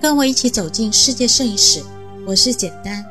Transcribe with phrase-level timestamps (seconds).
[0.00, 1.82] 跟我一起走进世界摄影史，
[2.26, 3.04] 我是简单。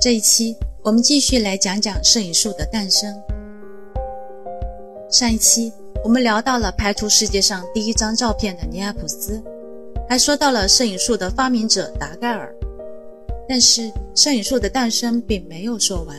[0.00, 0.54] 这一期
[0.84, 3.12] 我们继续来讲讲摄影术的诞生。
[5.10, 5.72] 上一期
[6.04, 9.42] 我们聊到了拍出世界上第一张照片的尼尔普斯，
[10.08, 12.54] 还说到了摄影术的发明者达盖尔。
[13.48, 16.16] 但是摄影术的诞生并没有说完。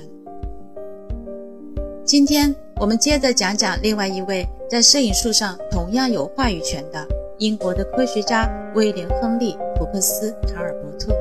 [2.04, 7.08] 今天我们接着讲讲另外一位在摄影术上同样有话语权的。
[7.40, 11.14] 英国的科学家威廉·亨利·福克斯·塔尔伯特。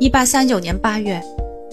[0.00, 1.22] 一八三九年八月，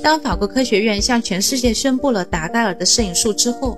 [0.04, 3.78] 当法国科学院向全世界宣布了达盖尔的摄影术之后，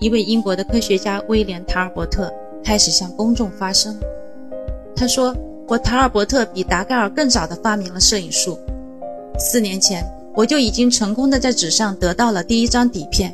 [0.00, 3.96] 一位英国的科学家威廉·塔尔伯特开始向公众发声。
[4.96, 5.32] 他说
[5.68, 8.58] ：“我塔尔伯特比达盖尔更早地发明了摄影术。
[9.38, 13.32] 四年前，我就已经成功地在纸上得到了第一张底片。”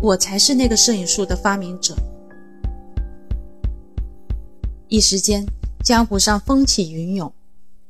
[0.00, 1.94] 我才是那个摄影术的发明者。
[4.88, 5.44] 一时间，
[5.84, 7.30] 江湖上风起云涌，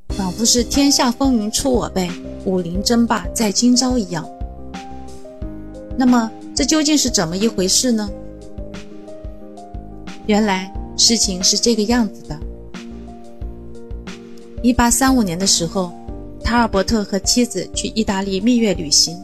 [0.08, 2.10] 仿佛是天下风云出我辈，
[2.44, 4.28] 武林争霸在今朝一样。
[5.96, 8.10] 那么，这究竟是怎么一回事呢？
[10.26, 12.38] 原来，事情是这个样子的：
[14.62, 15.92] 一八三五年的时候，
[16.42, 19.16] 塔尔伯特和妻子去意大利蜜月旅行。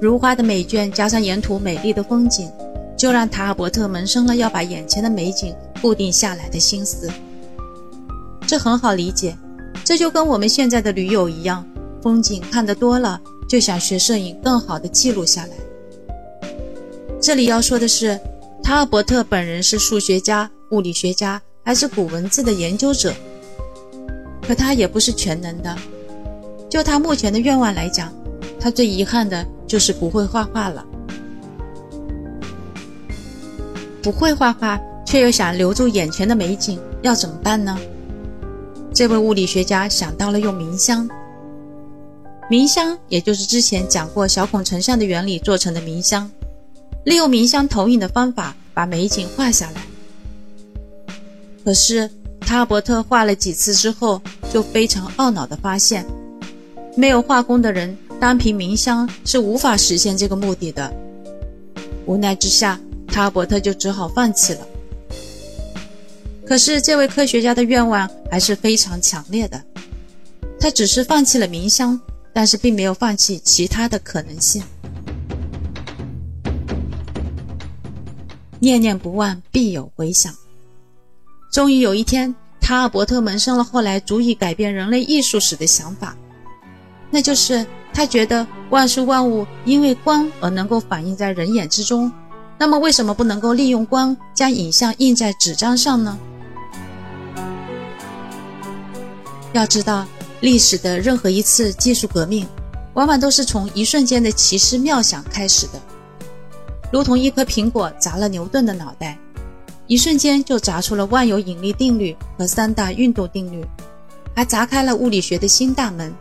[0.00, 2.50] 如花的美眷加上沿途美丽的风景，
[2.96, 7.10] 就让塔尔伯特萌生了要把眼前的美景固定下来的心思。
[8.46, 9.36] 这很好理解，
[9.84, 11.66] 这就跟我们现在的驴友一样，
[12.02, 16.46] 风景看得多了，就想学摄影，更好的记录下来。
[17.20, 18.20] 这里要说的是，
[18.62, 23.14] 塔尔伯特本人是数学家、物理学家，还是古文字的研究者，
[24.46, 25.74] 可他也不是全能的。
[26.68, 28.12] 就他目前的愿望来讲，
[28.66, 29.46] 他最遗憾的。
[29.66, 30.86] 就是不会画画了，
[34.00, 37.76] 不会画画却又想留住眼前的美景，要怎么办呢？
[38.94, 41.10] 这位物理学家想到了用冥香，
[42.48, 46.30] 冥香也就是之前讲过小孔成像的原理做成的冥香，
[47.02, 49.82] 利用冥香投影的方法把美景画下来。
[51.64, 54.22] 可是塔尔伯特画了几次之后，
[54.52, 56.06] 就非常懊恼地发现，
[56.96, 57.98] 没有画工的人。
[58.18, 60.92] 单凭冥香是无法实现这个目的的。
[62.06, 64.66] 无奈之下，塔尔伯特就只好放弃了。
[66.46, 69.62] 可是，这位科学家的愿望还是非常强烈的。
[70.58, 72.00] 他只是放弃了冥香，
[72.32, 74.62] 但是并没有放弃其他的可能性。
[78.58, 80.34] 念念不忘，必有回响。
[81.52, 86.16] 终于有一天，塔尔伯特萌生了后来足以改变人类艺术史的想法，
[87.10, 87.66] 那就是。
[87.96, 92.12] 他觉得万事万物因为光而能够反映在人眼之中，
[92.58, 96.18] 那么为什么不能够利用光将影像印在纸张上呢？
[99.54, 100.04] 要知道，
[100.42, 102.46] 历史的任何一次技术革命，
[102.92, 105.80] 往往都是从一瞬间的奇思妙想开始的，
[106.92, 109.18] 如同一颗苹果砸了牛顿的脑袋，
[109.86, 113.64] 一瞬间就砸出了万有引力定律和三大运动定律，
[114.34, 116.14] 还砸开了物理学的新大门。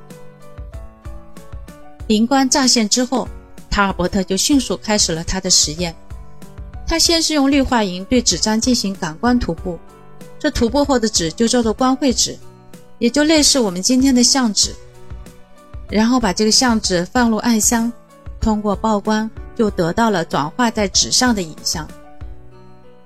[2.08, 3.28] 灵光乍现之后，
[3.70, 5.96] 塔尔伯特就迅速开始了他的实验。
[6.88, 9.80] 他先是用氯化银对纸张进行感光涂布，
[10.38, 12.38] 这涂布后的纸就叫做光绘纸，
[13.00, 14.76] 也就类似我们今天的相纸。
[15.90, 17.92] 然后把这个相纸放入暗箱，
[18.40, 21.88] 通过曝光就得到了转化在纸上的影像。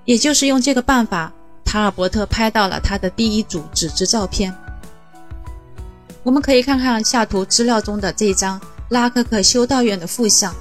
[0.03, 1.31] 也就是用这个办法，
[1.63, 4.53] 塔尔伯特拍到了他的第一组纸质照片。
[6.23, 8.59] 我们可以看看下图资料中的这一张。
[8.89, 10.55] 拉克克修道院的副像，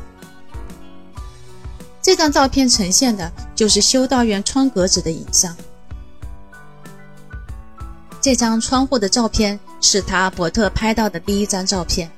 [2.02, 5.56] 这张照片呈现的就是修道院窗格子的影像。
[8.20, 12.10] 这张窗户的照片是塔尔伯特拍到的第一张照片。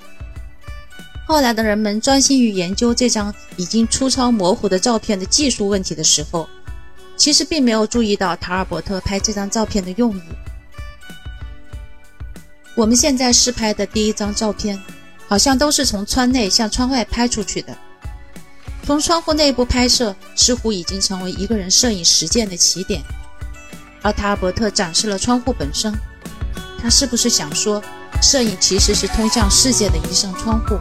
[1.29, 6.49] 后来的人们专心于研究这张已经粗糙模糊的照片的技术问题的时候，
[7.17, 10.23] 其实并没有注意到塔尔伯特拍这张照片的用意。
[12.75, 14.77] 我们现在试拍的第一张照片。
[15.31, 17.79] 好像都是从窗内向窗外拍出去的，
[18.83, 23.01] 从窗户内部拍摄似乎已经成为一个人摄影实践的起点。
[24.03, 25.95] 而塔尔伯特展示了窗户本身，
[26.83, 27.81] 他是不是想说，
[28.21, 30.77] 摄影其实是通向世界的一扇窗户？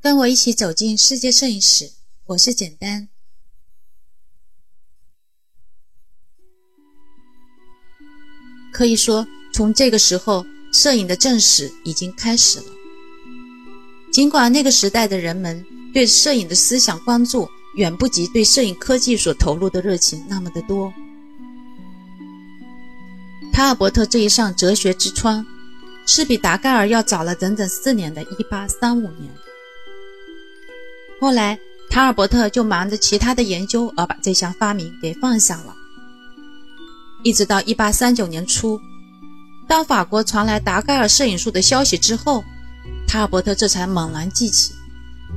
[0.00, 1.90] 跟我一起走进世界摄影史，
[2.26, 3.08] 我是简单。
[8.78, 12.66] 可以说，从这个时候，摄影的正史已经开始了。
[14.12, 20.94] 尽管那个时代的人们对摄影的思想关注远不及对摄影科技所投入的热情那么的多，
[23.52, 25.44] 塔尔伯特这一上哲学之窗，
[26.06, 29.28] 是比达盖尔要早了整整四年的1835年。
[31.20, 31.58] 后来，
[31.90, 35.74] 塔尔伯特就忙着其他的研究，而把这项发明给放下了。
[37.22, 38.80] 一直到1839年初，
[39.66, 42.44] 当法国传来达盖尔摄影术的消息之后。
[43.10, 44.74] 塔尔伯特这才猛然记起：“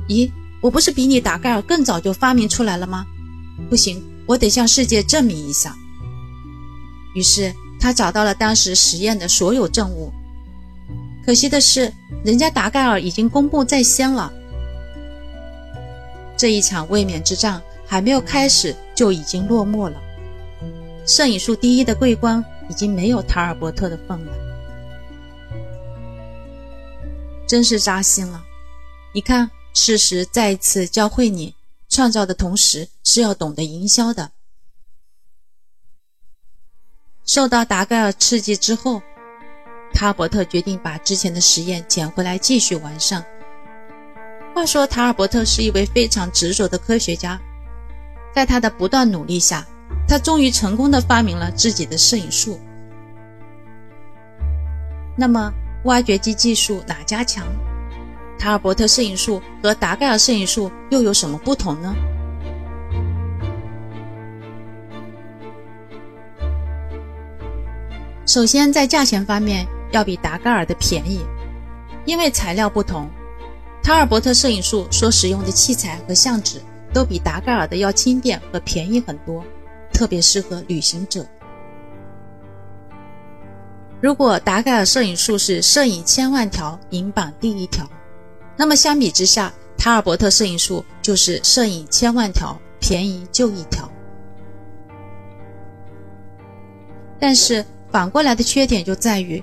[0.06, 0.30] 咦，
[0.60, 3.06] 我不是比你达盖尔更早就发明出来了吗？
[3.70, 5.74] 不行，我得向世界证明一下。”
[7.16, 7.50] 于是
[7.80, 10.12] 他找到了当时实验的所有证物。
[11.24, 11.90] 可惜的是，
[12.22, 14.30] 人家达盖尔已经公布在先了。
[16.36, 19.96] 这一场卫冕之战还没有开始，就已经落幕了。
[21.06, 24.32] 摄影术第一的桂冠已经没有塔尔伯特的份了。
[27.46, 28.42] 真是扎心了！
[29.12, 31.54] 你看，事实再一次教会你，
[31.88, 34.30] 创造的同时是要懂得营销的。
[37.26, 39.02] 受到达盖尔刺激之后，
[39.92, 43.24] 塔尔伯特决定把之前的实验捡回来继续完善。
[44.54, 47.38] 话说，塔尔伯特是一位非常执着的科学家，
[48.34, 49.66] 在他的不断努力下，
[50.06, 52.58] 他终于成功的发明了自己的摄影术。
[55.16, 55.52] 那么，
[55.84, 57.46] 挖掘机技术哪家强？
[58.38, 61.94] 塔尔伯特摄影术和达盖尔摄影术又有什么不同呢？
[68.26, 71.20] 首先，在价钱方面要比达盖尔的便宜，
[72.04, 73.08] 因为材料不同。
[73.82, 76.60] 塔尔伯特摄影术所使用的器材和相纸
[76.94, 79.44] 都比达盖尔的要轻便和便宜很多，
[80.02, 81.24] 特别适合旅行者。
[84.00, 87.88] 如果达盖尔摄影术是摄影千万条，银榜第一条，
[88.56, 93.88] 那么相比之下，塔尔伯特摄影术就是摄影千万条，便宜就一条。
[97.20, 99.40] 但是反过来的缺点就在于，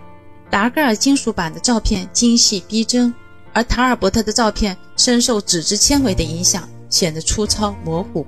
[0.49, 3.15] 达盖尔金属版的照片精细逼真，
[3.53, 8.27] 而塔尔伯特的照片深受纸质纤维的影响，显得粗糙模糊。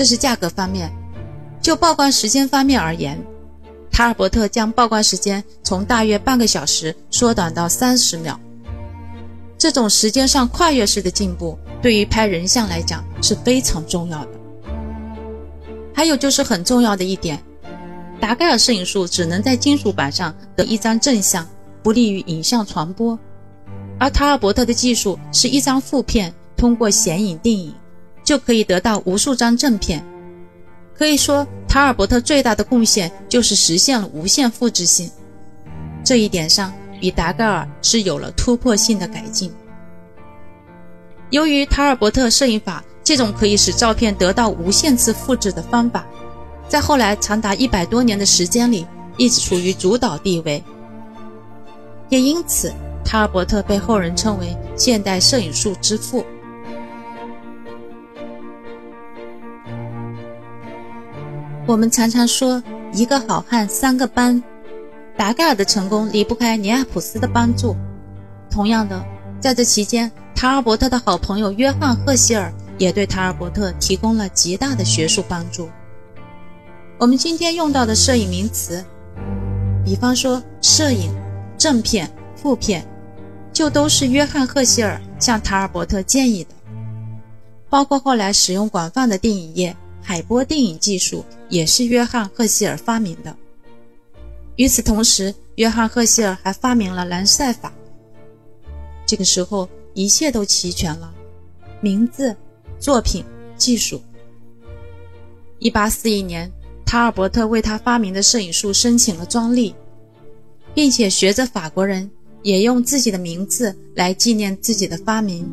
[0.00, 0.90] 这是价格方面，
[1.60, 3.22] 就曝光时间方面而言。
[3.92, 8.40] 塔尔伯特将曝光时间从大约半个小时缩短到三十秒，
[9.58, 14.30] 这种时间上跨越式的进步，对于拍人像来讲是非常重要的。
[15.94, 17.38] 还有就是很重要的一点，
[18.18, 21.46] 达盖尔摄影术只能在金属板上得一张正像，
[21.82, 23.18] 不利于影像传播；
[23.98, 27.74] 而塔尔伯特的技术是一张负片，通过显影定影，
[28.30, 30.00] 就可以得到无数张正片。
[30.94, 35.10] 可以说，塔尔伯特最大的贡献就是实现了无限复制性，
[36.04, 39.52] 这一点上比达盖尔是有了突破性的改进。
[41.30, 46.06] 由于塔尔伯特摄影法这种可以使照片得到无限次复制的方法，
[46.68, 48.86] 在后来长达一百多年的时间里
[49.16, 50.62] 一直处于主导地位，
[52.10, 52.72] 也因此
[53.04, 56.24] 塔尔伯特被后人称为现代摄影术之父。
[61.70, 62.60] 我们常常说
[62.92, 64.42] 一个好汉三个帮，
[65.16, 67.76] 达盖尔的成功离不开尼亚普斯的帮助。
[68.50, 69.00] 同样的，
[69.38, 75.68] 在这期间，塔尔伯特的好朋友约翰赫歇尔也对塔尔伯特提供了极大的学术帮助。
[76.98, 78.84] 我们今天用到的摄影名词，
[79.84, 81.14] 比方说摄影、
[81.56, 82.84] 正片、负片，
[83.52, 86.50] 就都是约翰赫歇尔向塔尔伯特建议的，
[87.68, 89.76] 包括后来使用广泛的电影业。
[90.02, 93.36] 海波电影技术也是约翰·赫歇尔发明的。
[94.56, 97.72] 与此同时，约翰·赫歇尔还发明了蓝晒法。
[99.04, 101.12] 这个时候，一切都齐全了：
[101.82, 102.34] 名字、
[102.78, 103.24] 作品、
[103.56, 104.00] 技术。
[105.60, 106.52] 1841年，
[106.86, 109.74] 塔尔伯特为他发明的摄影术申请了专利，
[110.74, 112.10] 并且学着法国人
[112.42, 115.46] 也用自己的名字来纪念自己的发明，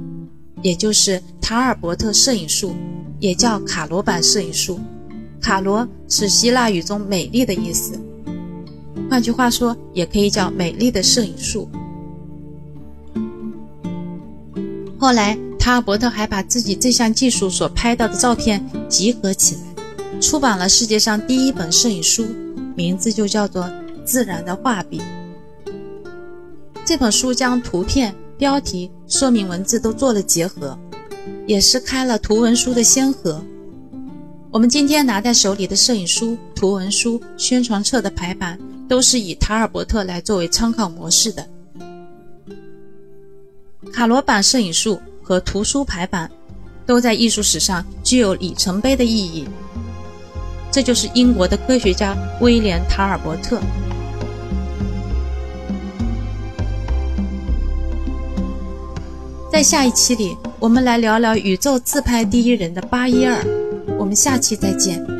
[0.62, 2.76] 也就是塔尔伯特摄影术。
[3.20, 4.80] 也叫卡罗版摄影术，
[5.48, 7.98] 卡罗是希腊语中美丽的意思，
[9.10, 11.70] 换句话说，也可以叫美丽的摄影术。
[15.00, 22.26] 后来，塔尔伯特还把自己这项技术所拍到的照片集合起来，出版了世界上第一本摄影书，
[22.76, 23.64] 名字就叫做
[24.04, 25.00] 《自然的画笔》。
[26.84, 30.78] 这本书将图片、标题、说明文字都做了结合。
[31.46, 33.42] 也是开了图文书的先河。
[34.58, 38.58] 我们今天拿在手里的摄影书、图文书、宣传册的排版，
[38.90, 41.48] 都是以塔尔伯特来作为参考模式的。
[43.94, 46.28] 卡罗版摄影术和图书排版
[46.88, 49.48] 都在艺术史上具有里程碑的意义。
[50.72, 53.62] 这就是英国的科学家威廉·塔尔伯特。
[59.52, 63.57] 在下一期里，我们来聊聊宇宙自拍第一人的八一二。
[63.98, 65.17] 我们下期再见。